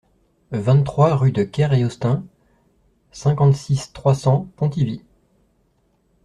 [0.53, 2.25] vingt-trois rue de Ker-Eostin,
[3.11, 5.03] cinquante-six, trois cents, Pontivy